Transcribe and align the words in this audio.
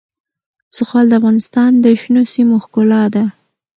زغال 0.75 1.05
د 1.09 1.13
افغانستان 1.19 1.71
د 1.83 1.85
شنو 2.01 2.23
سیمو 2.33 2.55
ښکلا 2.63 3.03
ده. 3.15 3.23